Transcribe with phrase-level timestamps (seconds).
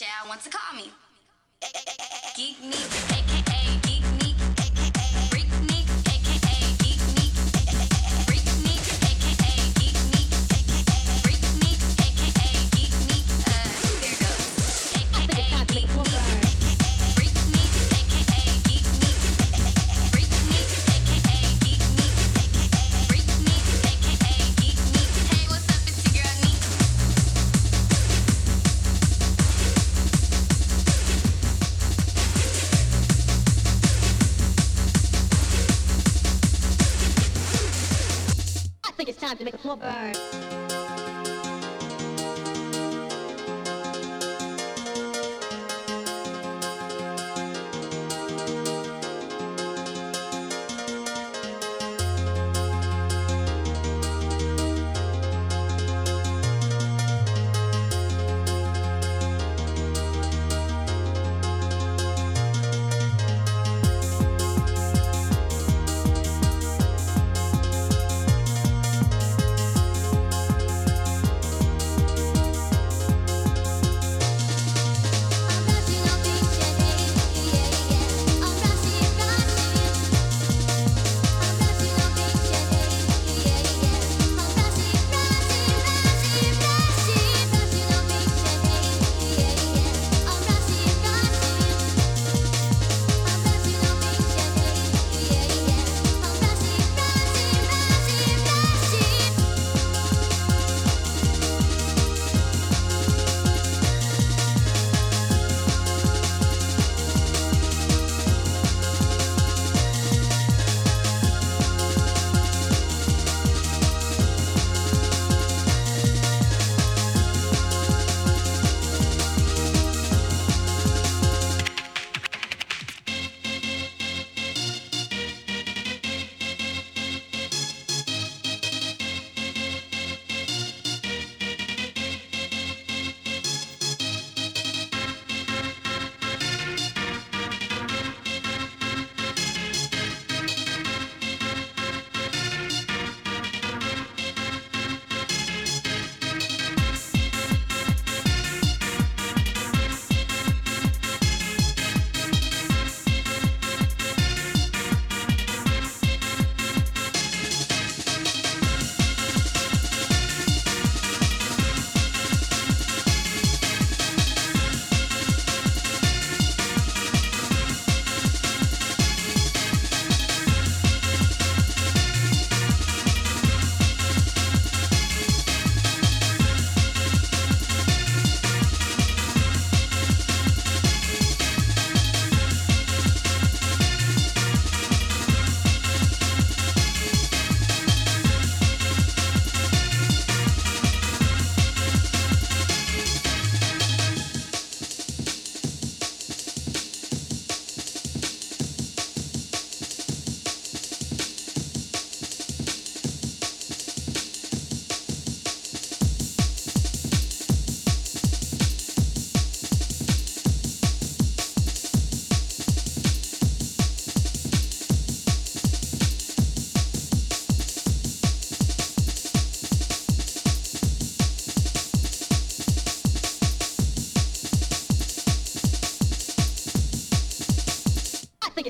[0.00, 0.90] whatever wants to call me.
[2.36, 3.05] Geek Neek,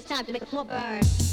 [0.07, 1.26] time to make the floor burn.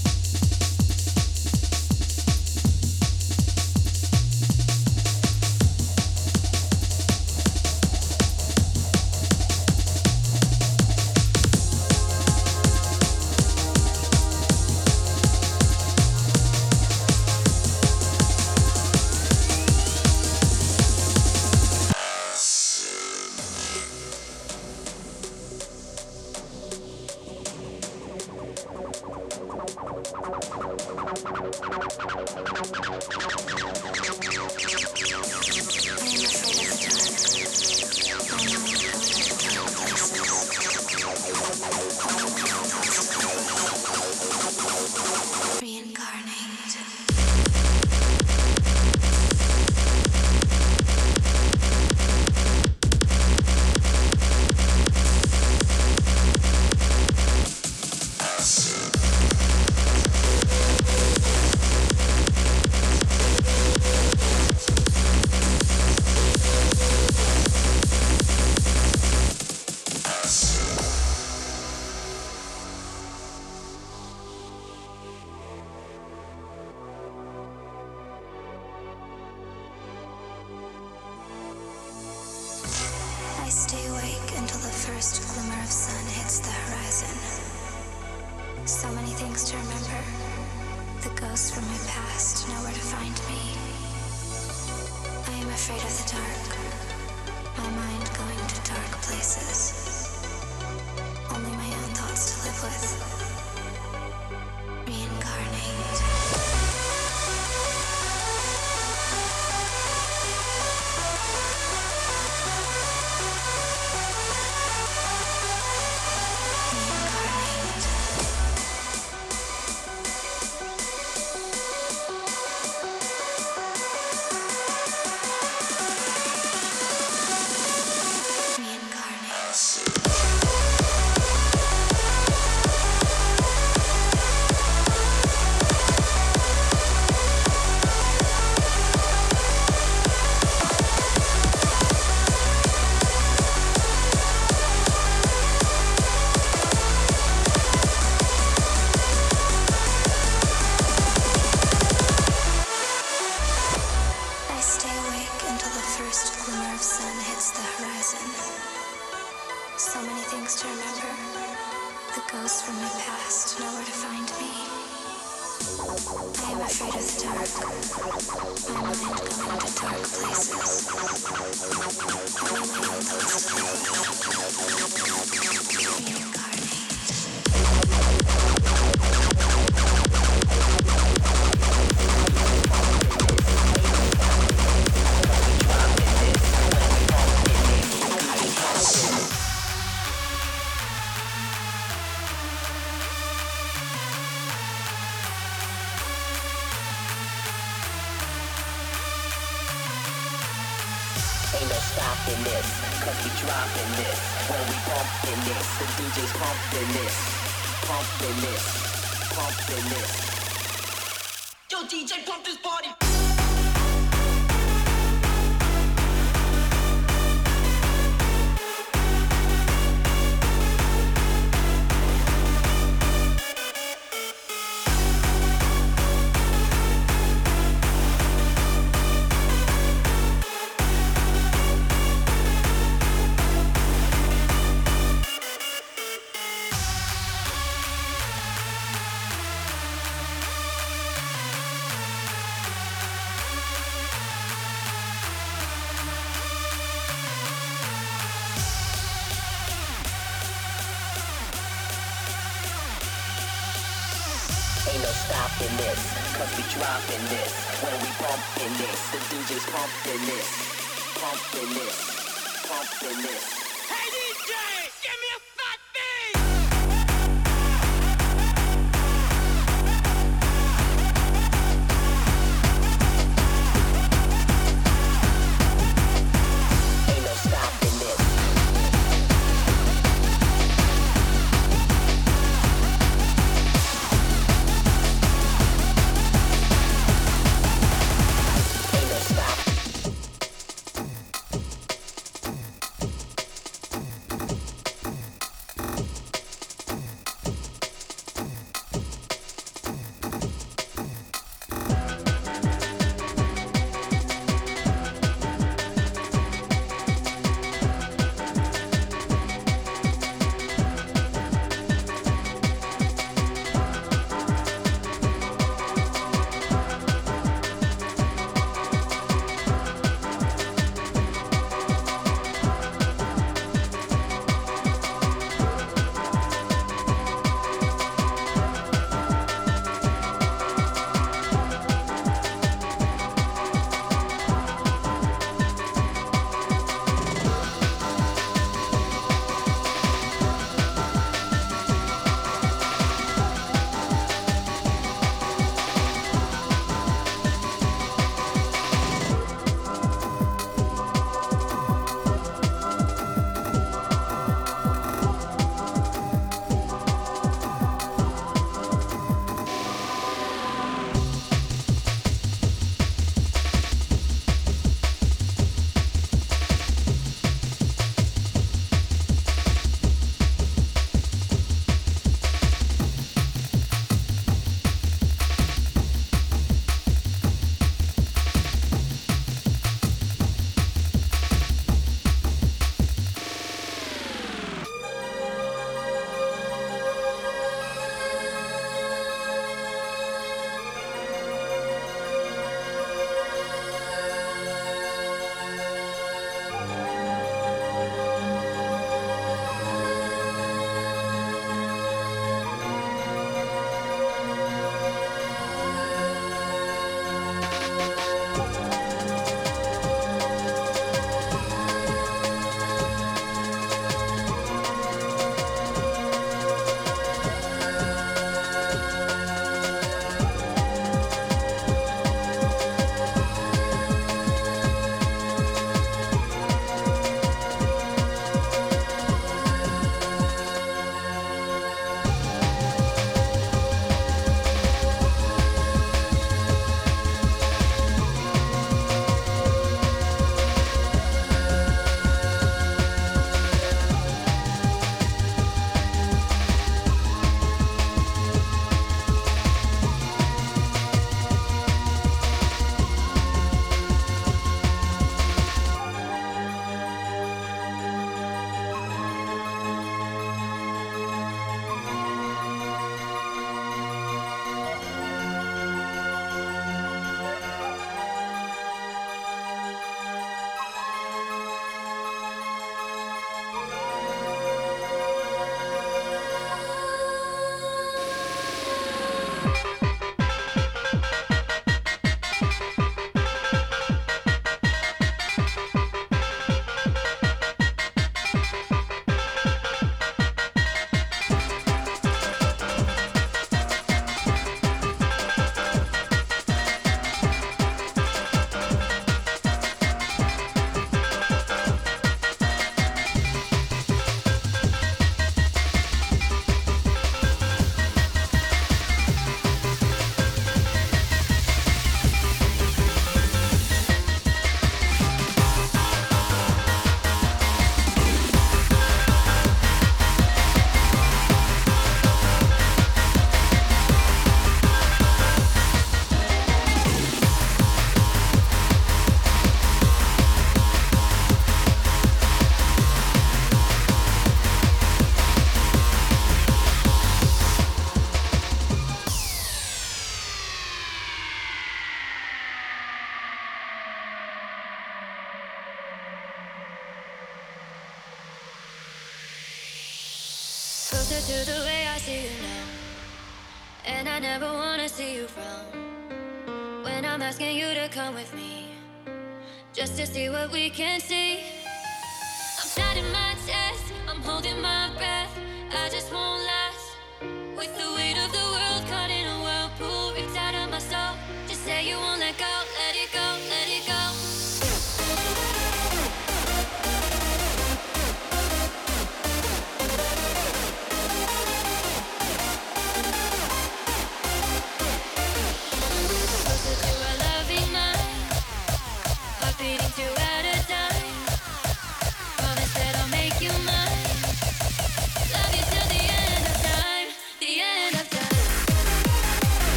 [258.66, 259.12] in this.
[259.12, 260.53] The DJ's pumping this.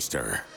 [0.00, 0.51] Of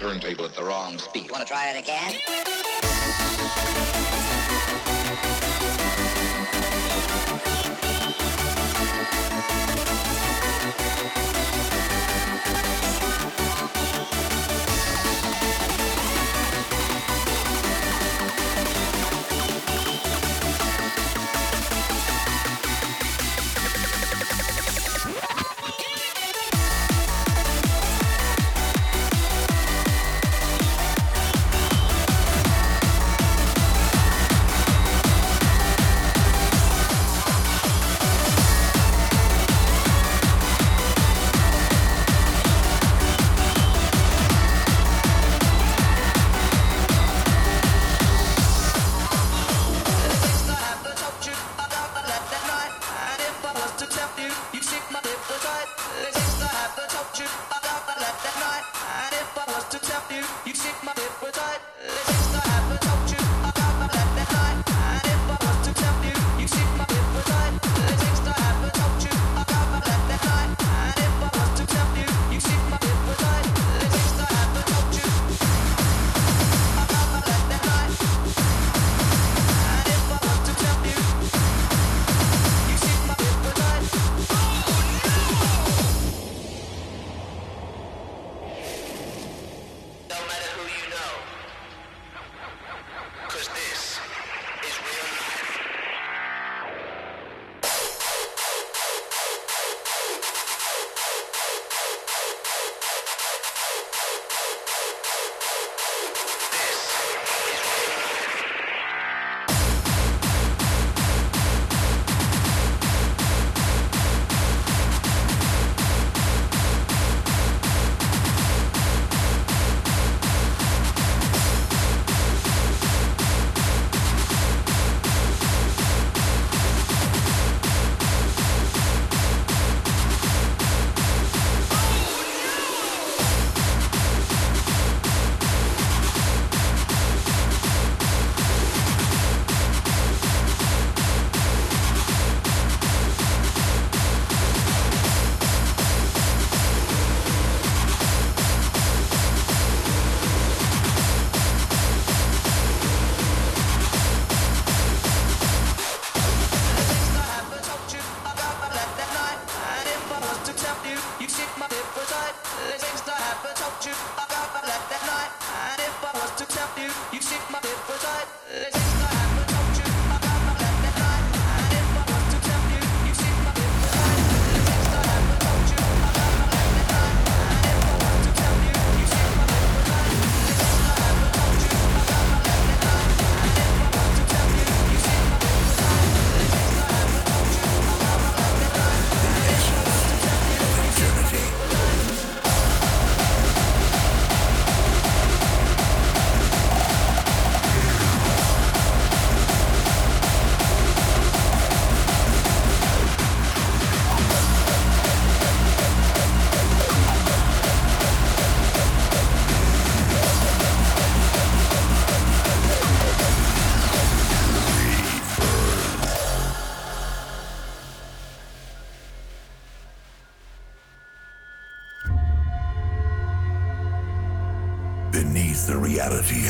[0.00, 1.30] turntable at the wrong speed.
[1.30, 2.49] Want to try it again?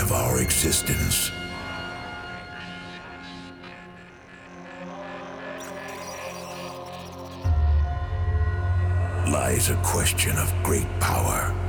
[0.00, 1.30] of our existence.
[9.30, 11.59] Lies a question of great power.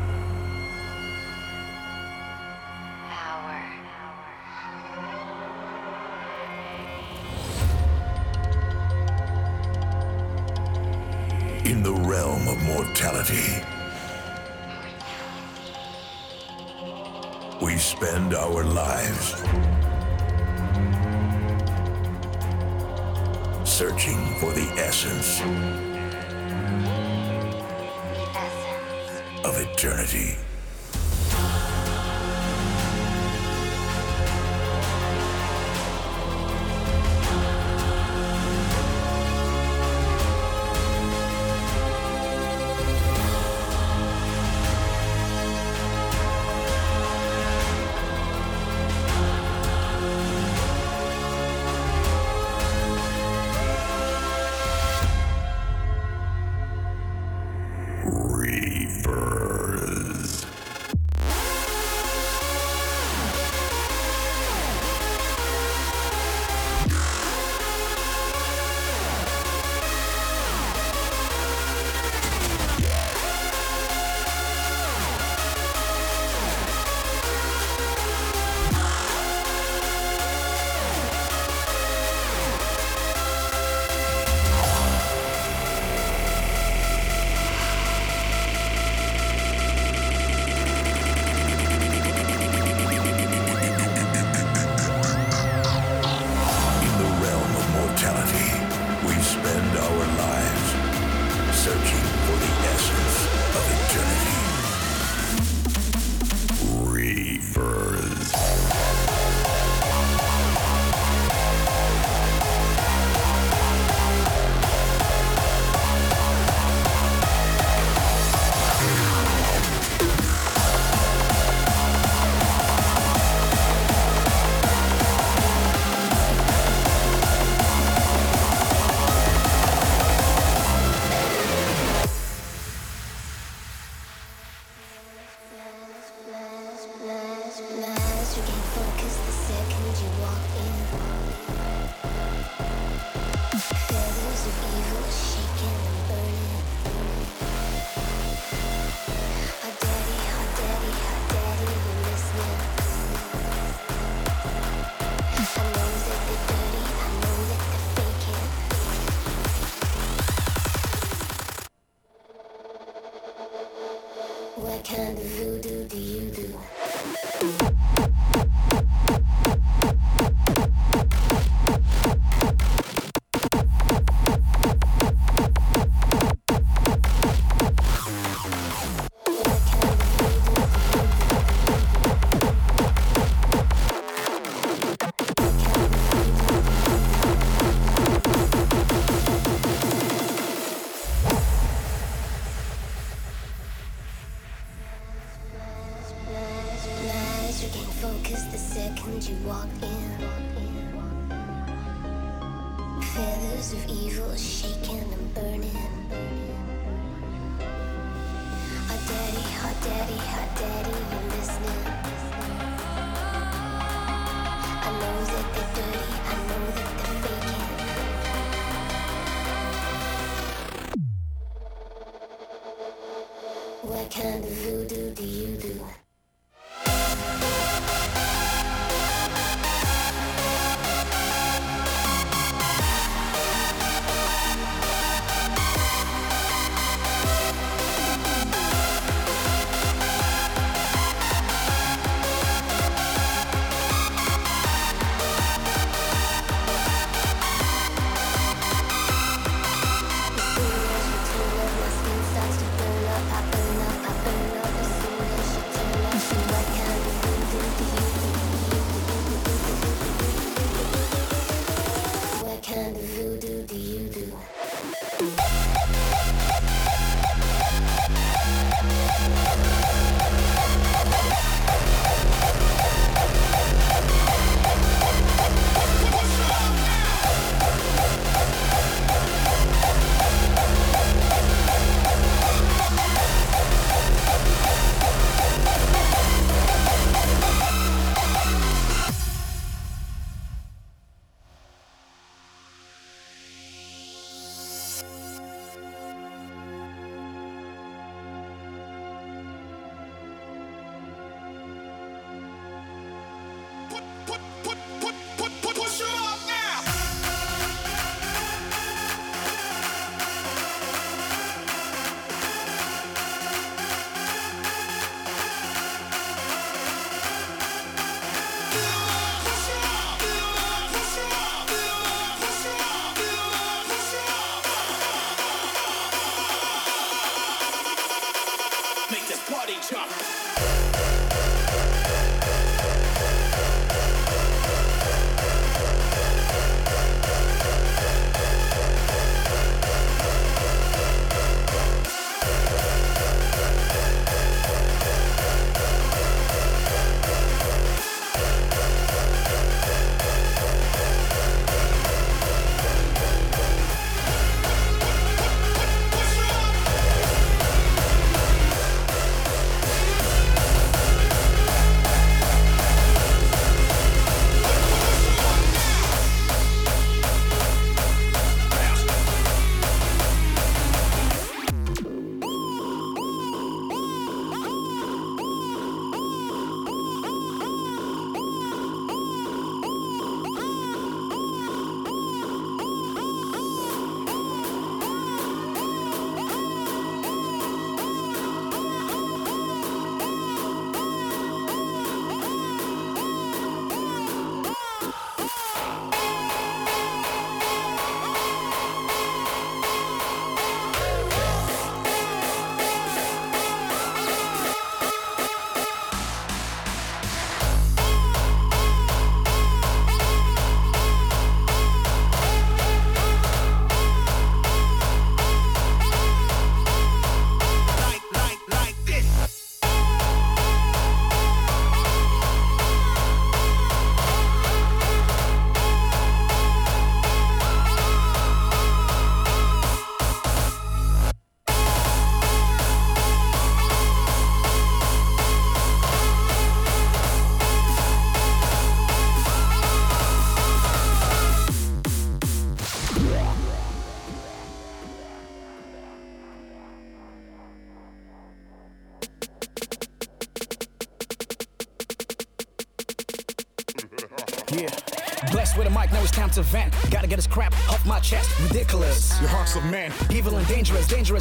[28.36, 30.38] essence of eternity.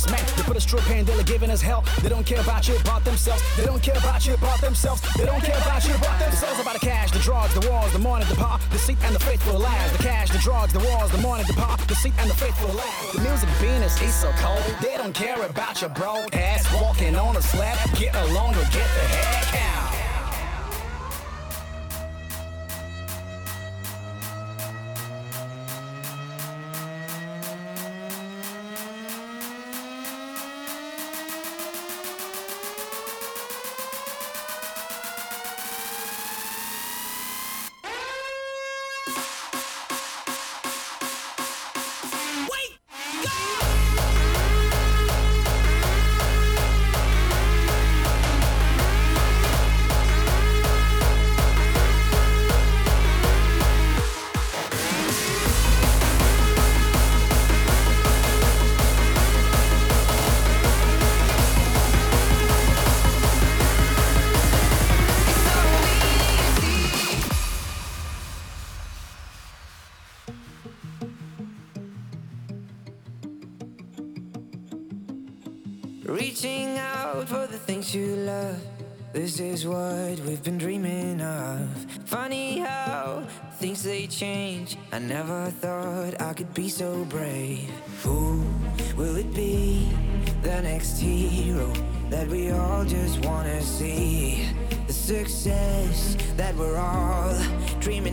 [0.00, 0.36] Dangerous man.
[0.36, 1.84] They put a straw pan dealer giving us hell.
[2.02, 3.42] They don't care about you, about themselves.
[3.56, 5.02] They don't care about you, about themselves.
[5.16, 6.60] They don't care about you, about themselves.
[6.60, 9.20] About the cash, the drugs, the wars, the money, the power, the seat, and the
[9.20, 9.92] faithful lies.
[9.92, 12.72] The cash, the drugs, the wars, the money, the power, the seat, and the faithful
[12.74, 13.12] lies.
[13.12, 14.62] The music Venus is so cold.
[14.80, 17.78] They don't care about your broke ass walking on a slab.
[17.96, 19.89] Get along or get the heck out.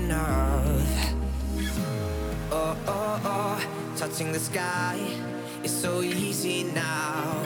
[0.07, 1.13] enough.
[2.49, 4.97] Oh, oh, oh, touching the sky
[5.63, 7.43] is so easy now.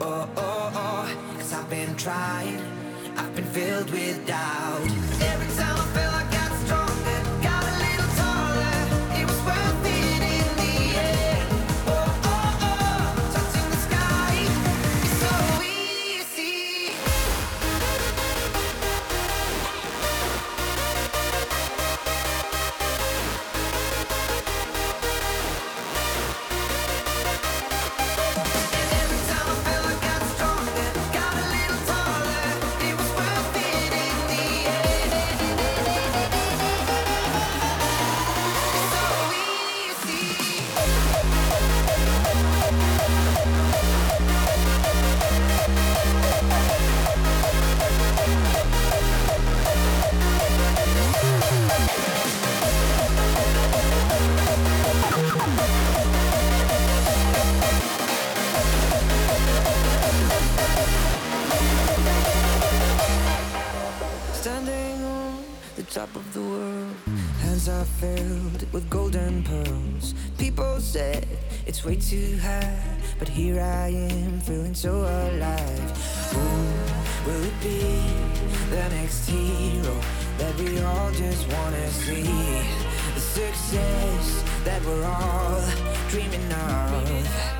[0.00, 2.60] Oh, oh, oh, cause I've been trying,
[3.16, 4.80] I've been filled with doubt.
[5.32, 6.15] Every time I feel
[72.10, 72.78] too high,
[73.18, 75.90] but here I am feeling so alive.
[76.30, 77.80] Who will it be
[78.70, 80.00] the next hero
[80.38, 82.22] that we all just wanna see?
[83.14, 85.60] The success that we're all
[86.08, 87.55] dreaming of.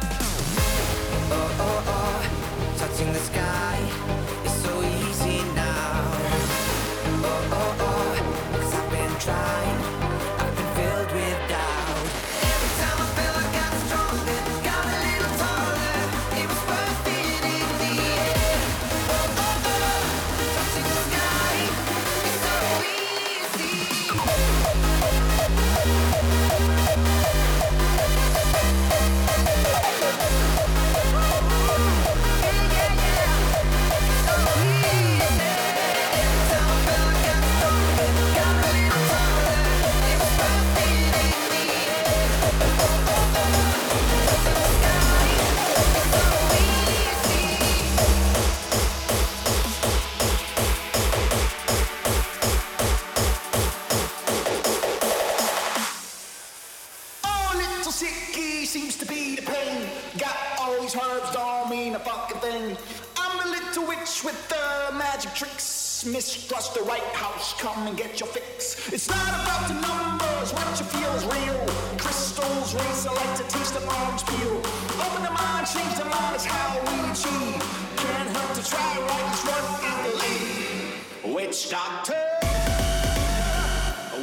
[66.06, 67.54] mistrust the right House.
[67.60, 68.92] Come and get your fix.
[68.92, 70.52] It's not about the numbers.
[70.52, 71.58] What you feel is real.
[71.98, 74.56] Crystals, razor light to taste the arms peel.
[75.04, 76.34] Open the mind, change the mind.
[76.34, 77.62] It's how we achieve.
[77.96, 79.32] Can't help to try right.
[79.32, 81.34] It's what I believe.
[81.34, 82.22] Witch doctor.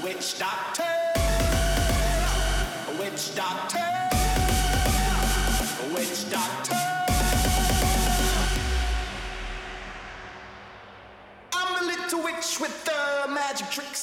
[0.04, 0.94] Witch doctor.
[3.00, 3.90] Witch doctor.
[5.94, 6.83] Witch doctor.
[13.76, 14.03] Matrix.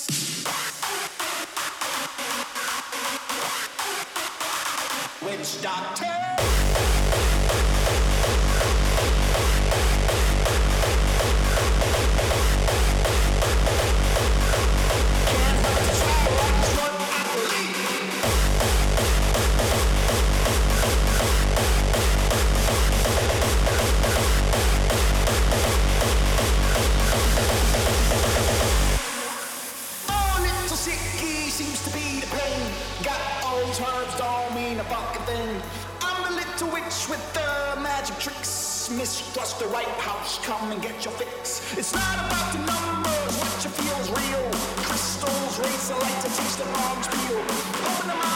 [47.33, 48.30] Open the mouth.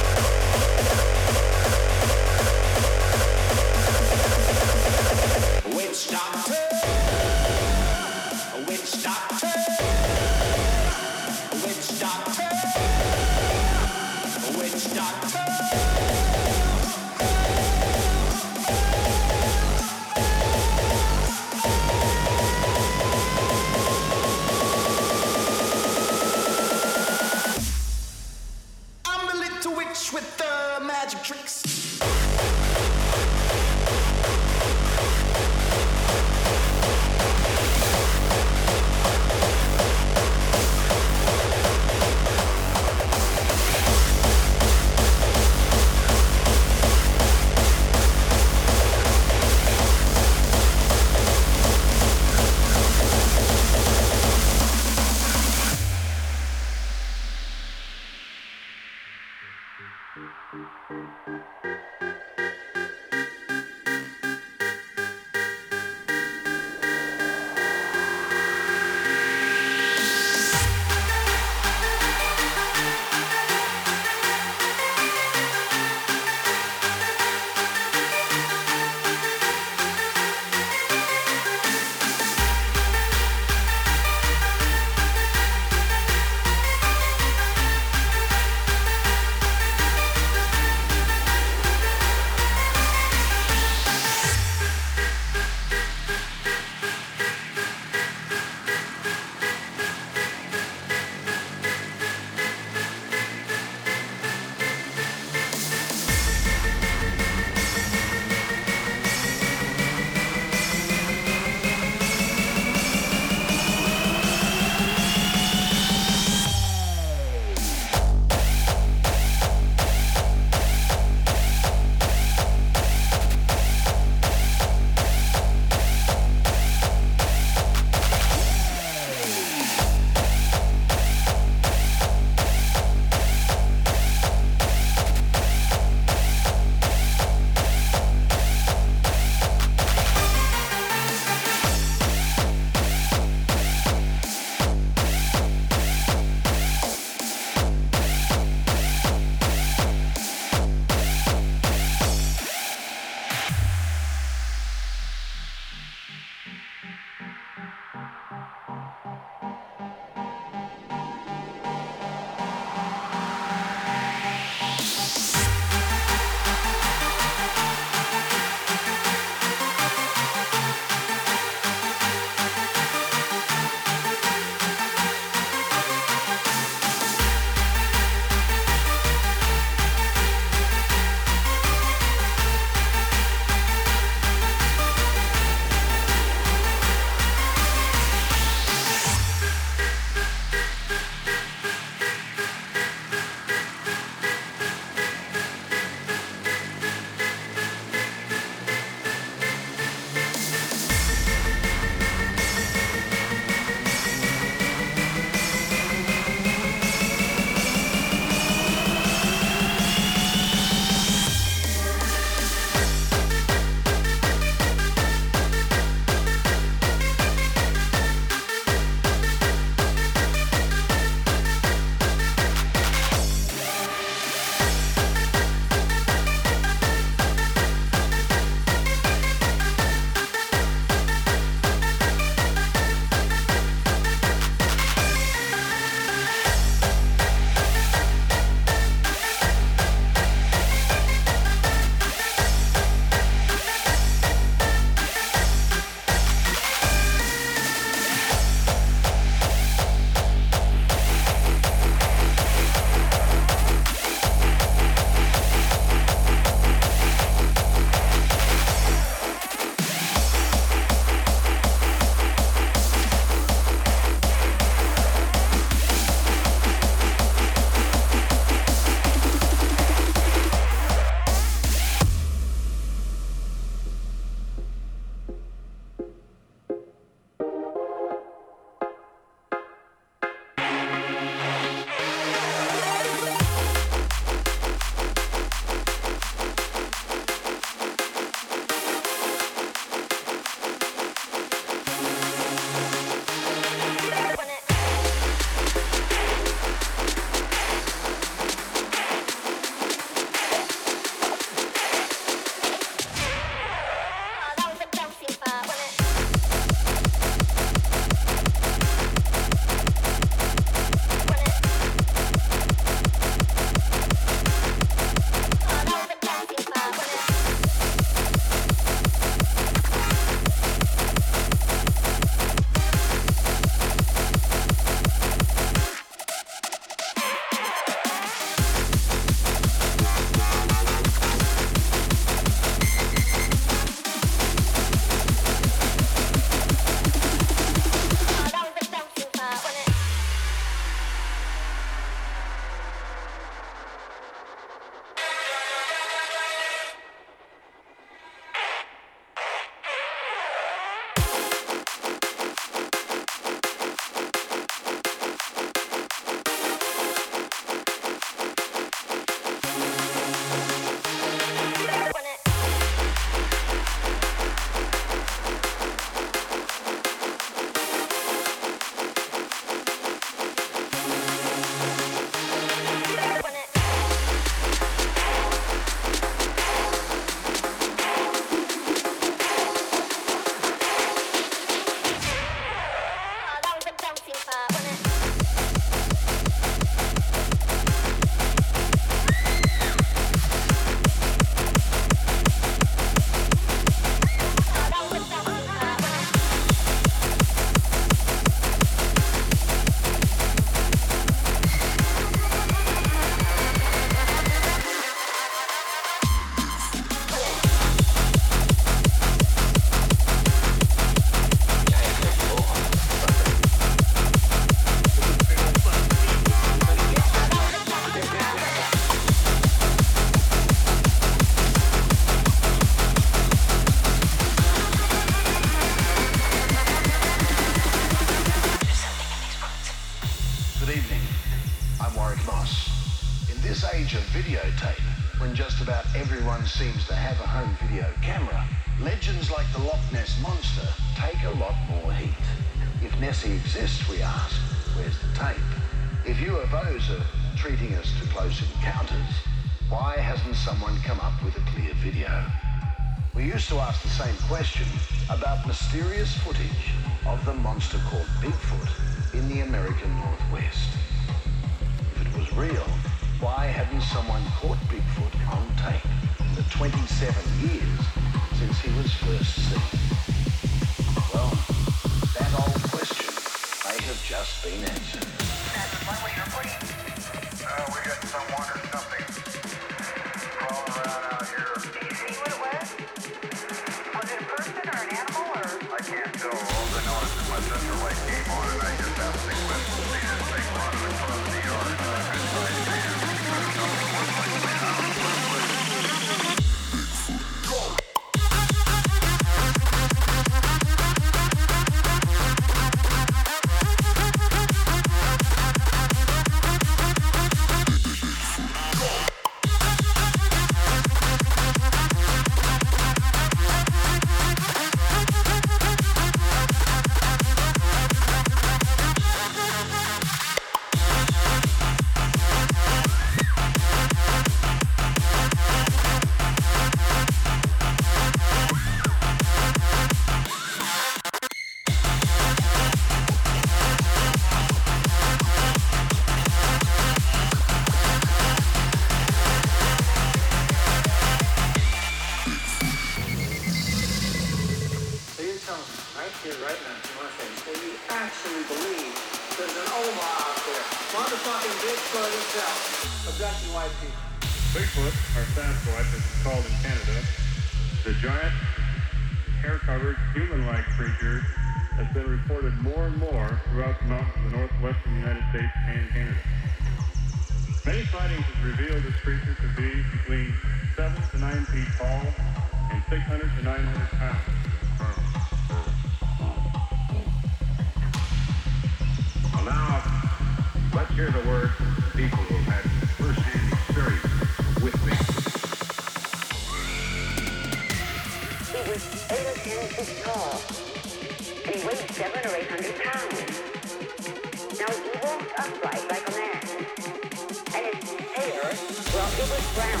[598.76, 600.00] well, it was brown,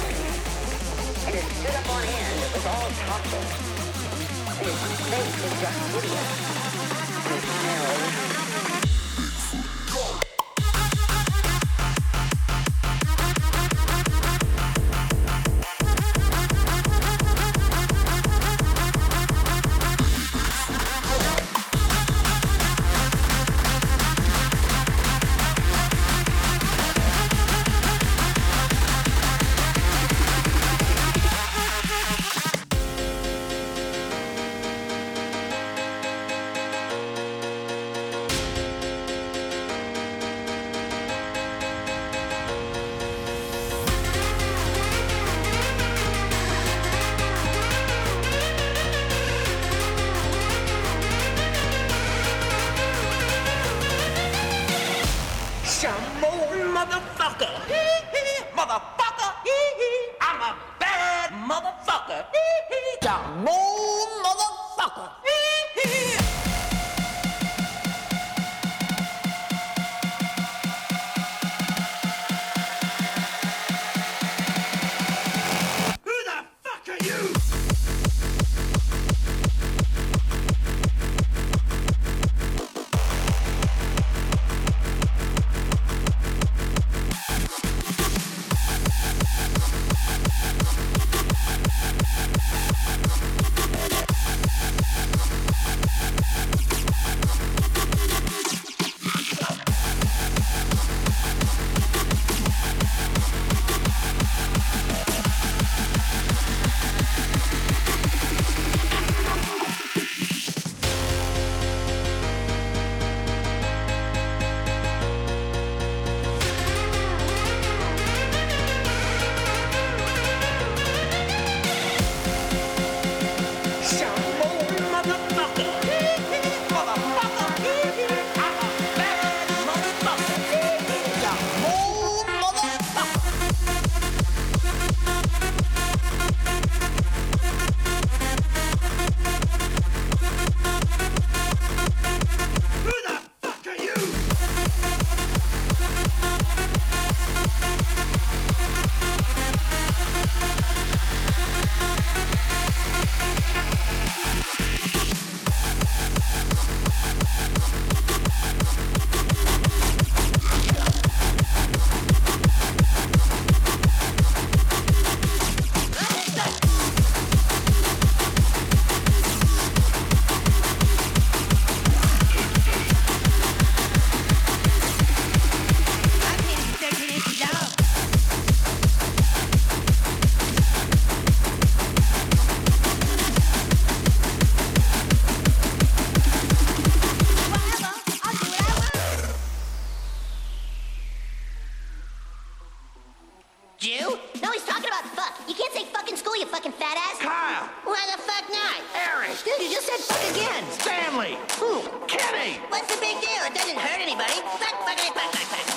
[1.26, 2.38] and it stood up on end.
[2.42, 3.50] It was all toppled.
[4.58, 6.30] And its face was just hideous.
[7.30, 8.33] It smelled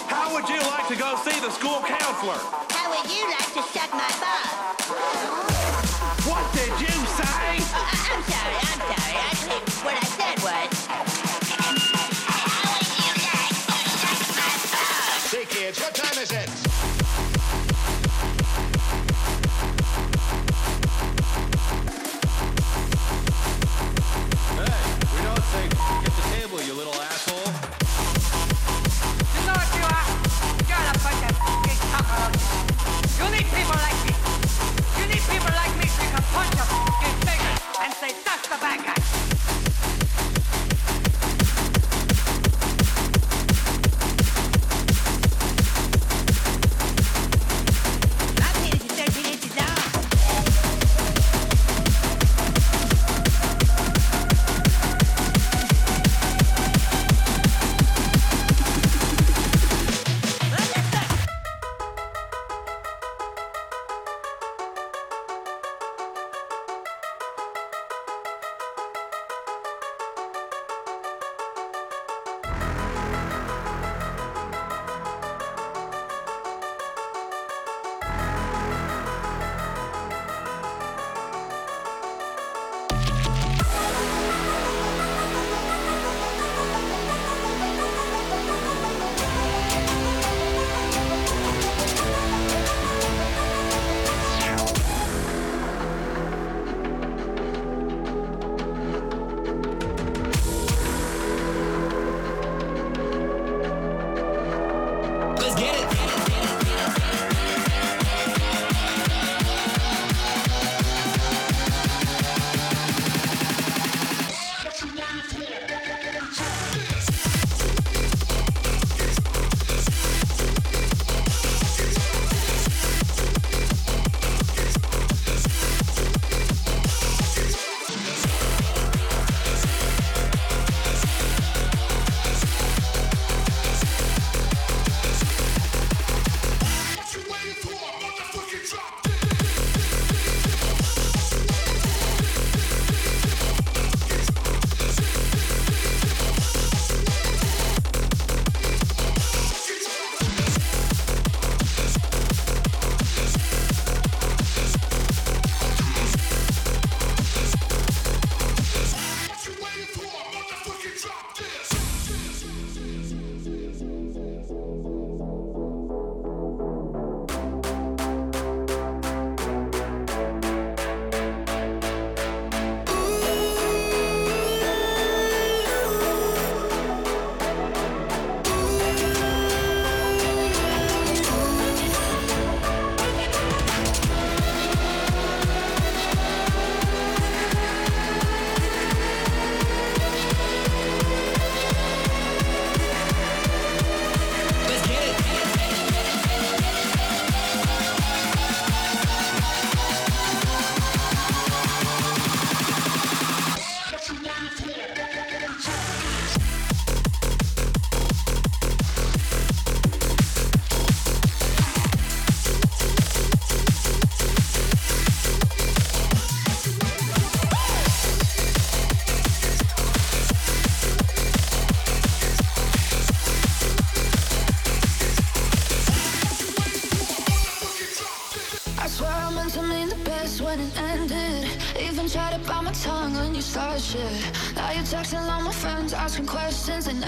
[0.07, 2.76] How would you like to go see the school counselor?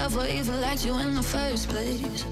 [0.09, 2.25] never even liked you in the first place.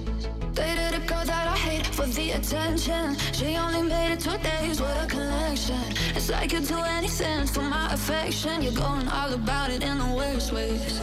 [0.54, 3.16] Dated a girl that I hate for the attention.
[3.34, 5.82] She only made it two days, what a connection.
[6.16, 8.62] It's like you'd do anything for my affection.
[8.64, 11.00] You're going all about it in the worst ways.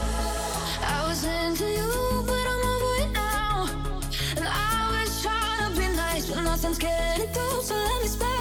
[0.80, 3.68] I was into you, but I'm over it now.
[4.36, 8.33] And I was trying to be nice, but nothing's getting through, so let me.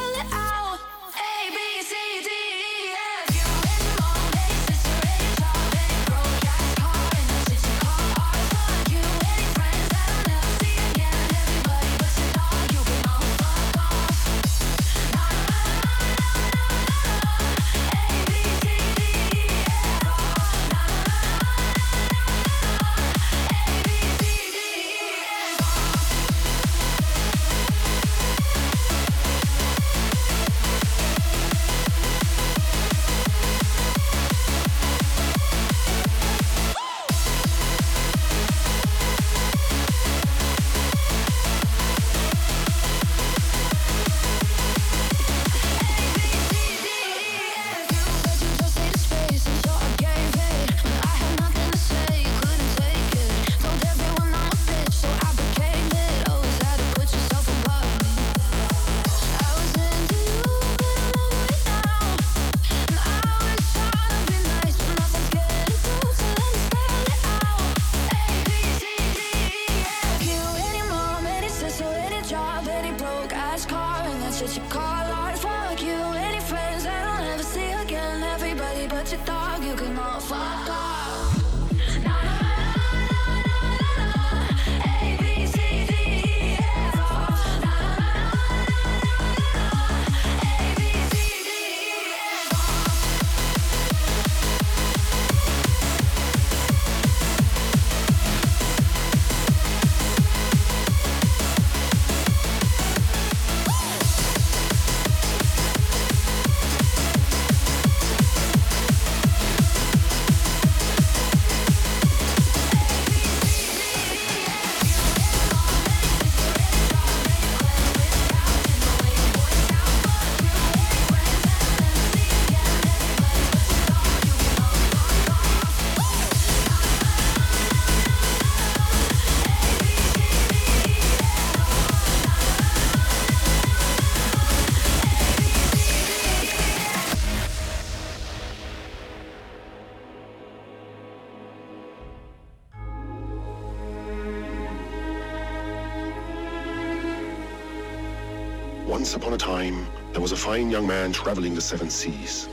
[150.63, 152.47] Fine young man traveling the seven seas.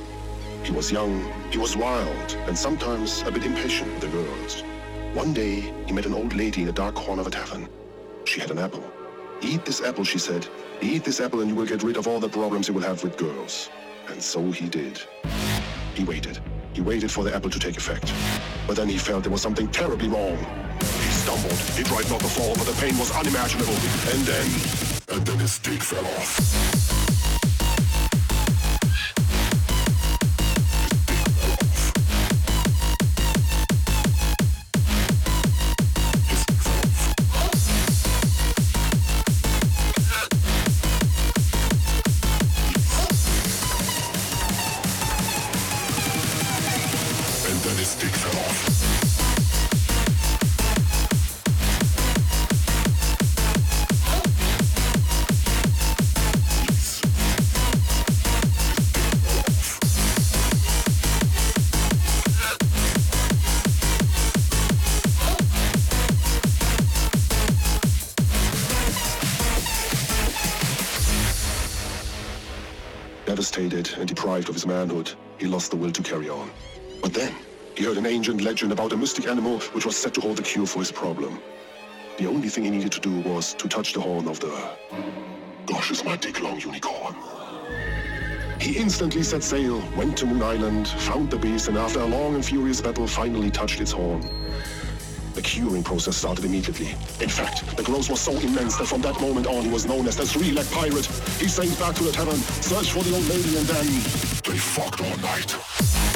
[0.65, 4.65] He was young, he was wild, and sometimes a bit impatient with the girls.
[5.15, 7.69] One day, he met an old lady in a dark corner of a tavern.
[8.25, 8.83] She had an apple.
[9.43, 10.45] Eat this apple, she said.
[10.83, 13.01] Eat this apple and you will get rid of all the problems you will have
[13.05, 13.71] with girls.
[14.09, 15.01] And so he did.
[15.95, 16.41] He waited.
[16.73, 18.13] He waited for the apple to take effect.
[18.67, 20.37] But then he felt there was something terribly wrong.
[20.81, 21.61] He stumbled.
[21.79, 23.79] He tried not to fall, but the pain was unimaginable.
[24.13, 24.49] And then...
[25.13, 27.00] And then his stick fell off.
[74.49, 76.51] Of his manhood, he lost the will to carry on.
[77.03, 77.35] But then,
[77.77, 80.43] he heard an ancient legend about a mystic animal which was said to hold the
[80.43, 81.41] cure for his problem.
[82.19, 84.51] The only thing he needed to do was to touch the horn of the...
[85.67, 87.15] Gosh, is my dick long unicorn.
[88.61, 92.35] He instantly set sail, went to Moon Island, found the beast, and after a long
[92.35, 94.23] and furious battle, finally touched its horn.
[95.41, 96.89] The curing process started immediately.
[97.19, 100.07] In fact, the growth was so immense that from that moment on he was known
[100.07, 101.07] as the three-leg pirate.
[101.41, 103.87] He sank back to the tavern, searched for the old lady, and then...
[104.45, 106.10] They fucked all night.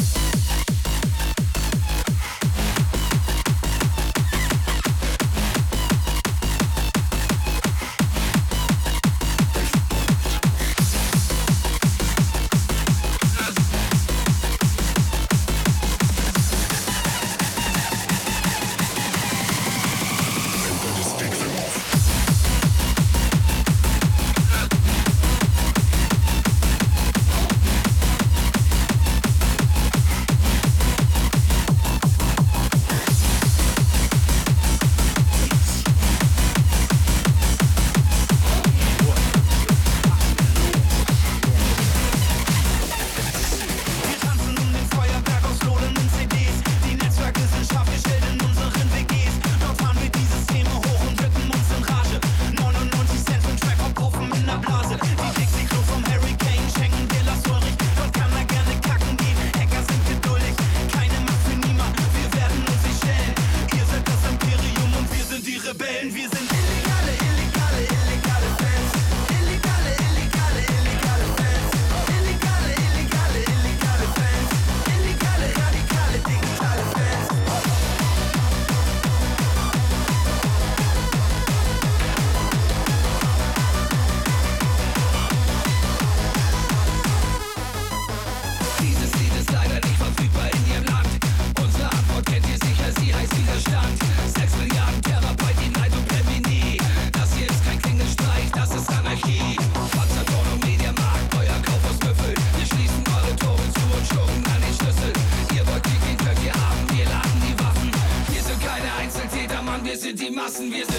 [110.54, 110.93] lassen wir es.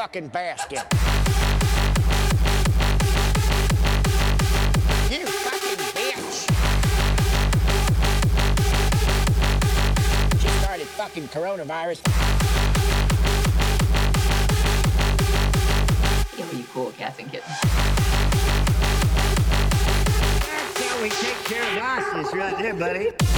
[0.00, 0.82] fucking basket.
[5.10, 6.48] You fucking bitch.
[10.40, 12.00] She started fucking coronavirus.
[16.38, 17.60] Yo, you cool cats and kittens.
[20.46, 23.29] That's how we take care of us, right there, buddy.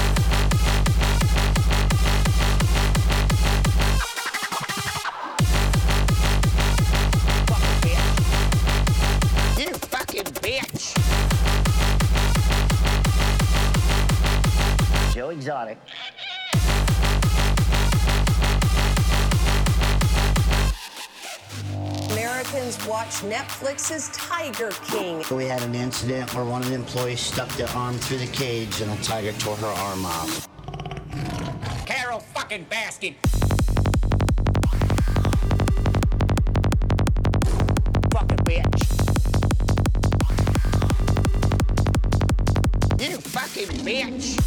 [23.23, 25.23] Netflix's Tiger King.
[25.31, 28.81] We had an incident where one of the employees stuck their arm through the cage
[28.81, 30.49] and a tiger tore her arm off.
[31.87, 33.15] Carole fucking Baskin.
[38.11, 38.83] Fucking bitch.
[43.01, 44.42] You fucking bitch.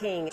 [0.00, 0.28] King.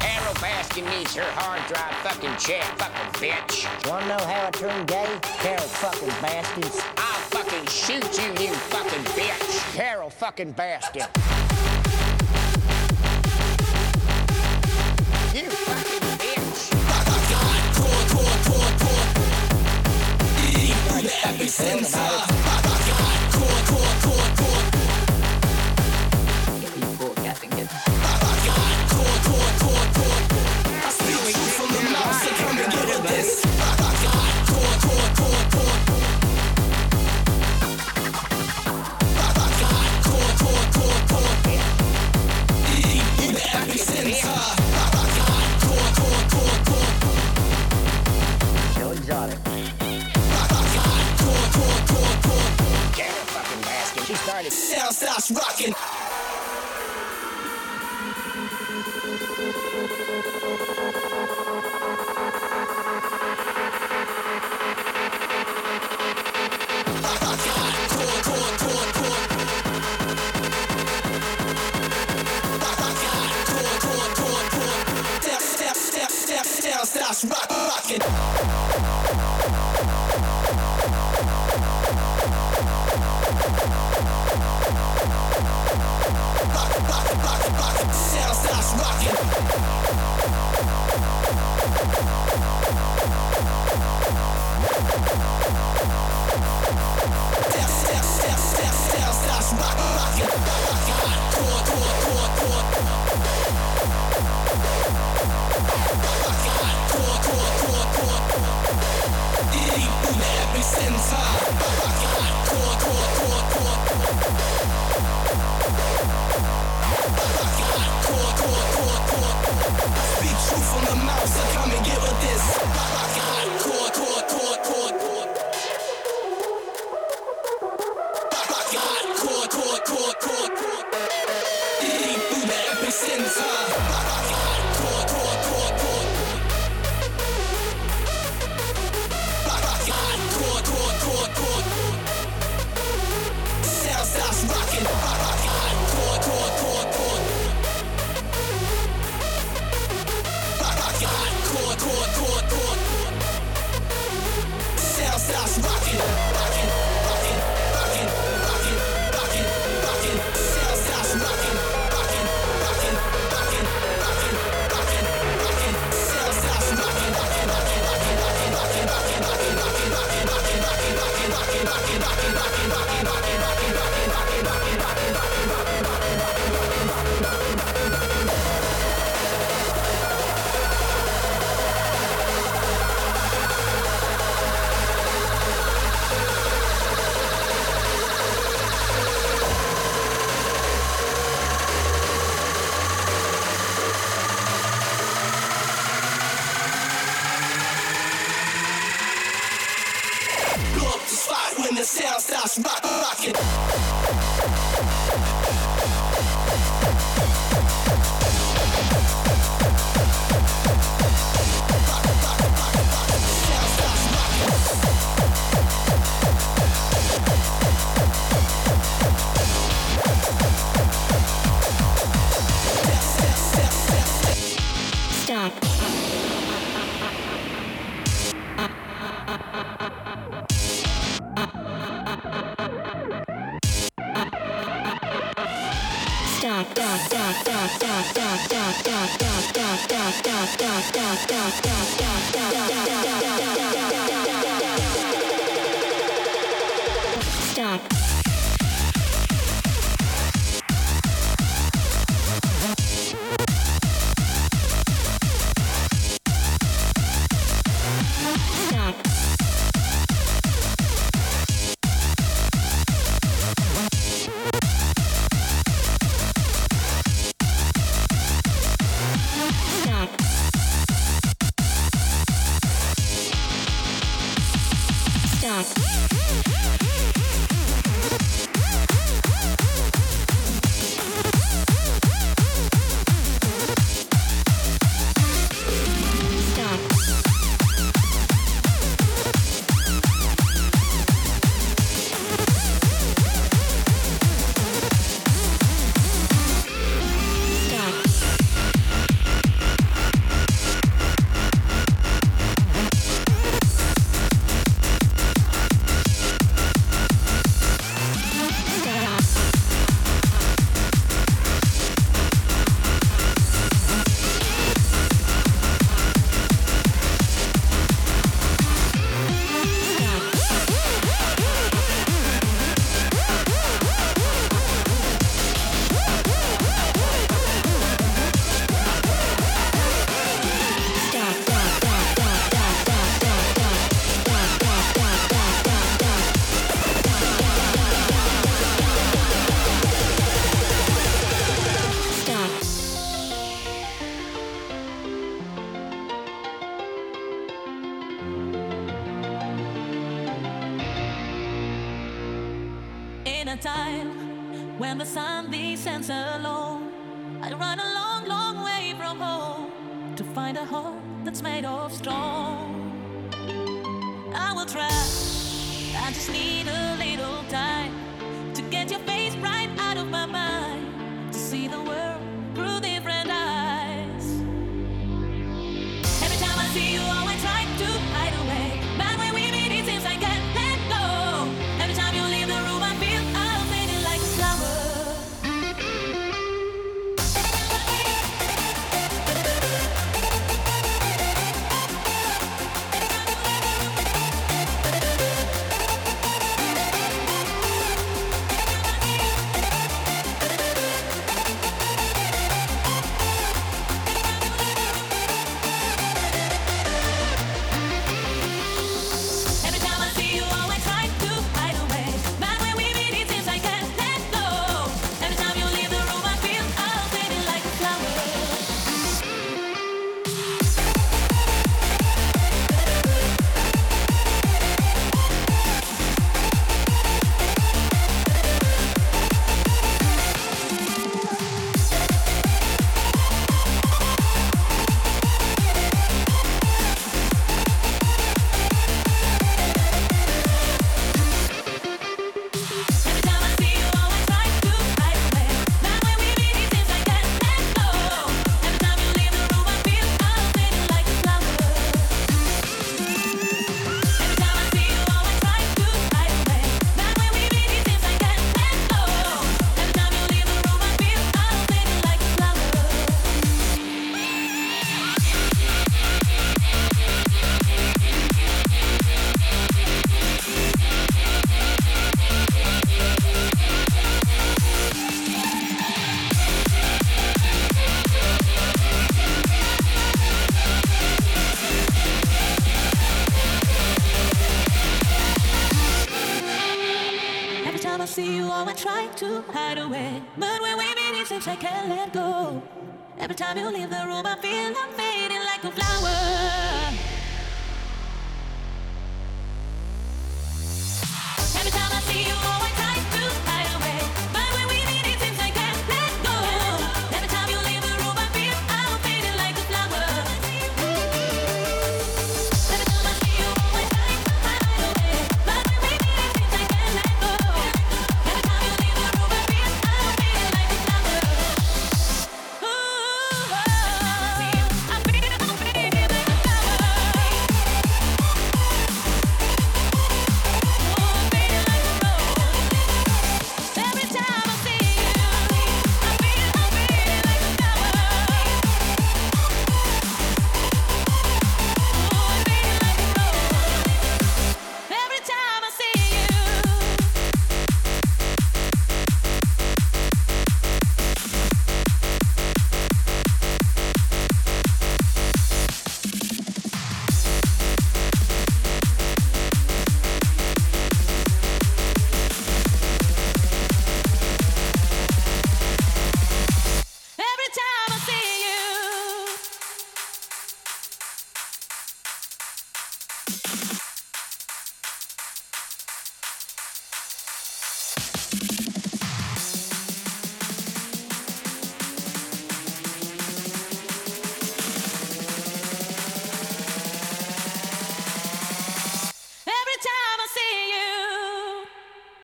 [0.00, 3.88] Carole Baskin needs her hard drive fucking check, fucking bitch.
[3.88, 5.18] Wanna know how I turned gay?
[5.22, 6.80] Carole fucking Baskins.
[6.96, 9.74] I'll fucking shoot you, you fucking bitch.
[9.74, 11.06] Carole fucking Baskin.
[15.34, 16.45] You fucking bitch.
[21.26, 21.98] Happy sensor.
[21.98, 22.22] I
[22.86, 24.55] rock core, core, core.